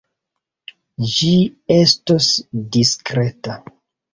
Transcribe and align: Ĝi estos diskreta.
Ĝi 1.11 1.29
estos 1.75 2.31
diskreta. 2.79 3.63